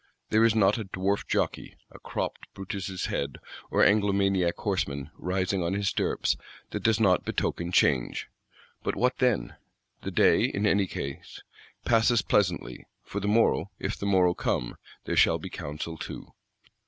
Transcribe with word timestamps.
There 0.31 0.43
is 0.43 0.55
not 0.55 0.79
a 0.79 0.85
dwarf 0.85 1.27
jokei, 1.27 1.75
a 1.91 1.99
cropt 1.99 2.47
Brutus' 2.55 3.05
head, 3.05 3.37
or 3.69 3.83
Anglomaniac 3.83 4.55
horseman 4.57 5.11
rising 5.15 5.61
on 5.61 5.75
his 5.75 5.89
stirrups, 5.89 6.37
that 6.71 6.81
does 6.81 6.99
not 6.99 7.23
betoken 7.23 7.71
change. 7.71 8.27
But 8.81 8.95
what 8.95 9.19
then? 9.19 9.57
The 10.01 10.09
day, 10.09 10.41
in 10.45 10.65
any 10.65 10.87
case, 10.87 11.43
passes 11.85 12.23
pleasantly; 12.23 12.87
for 13.03 13.19
the 13.19 13.27
morrow, 13.27 13.69
if 13.77 13.95
the 13.95 14.07
morrow 14.07 14.33
come, 14.33 14.75
there 15.05 15.15
shall 15.15 15.37
be 15.37 15.51
counsel 15.51 15.99
too. 15.99 16.33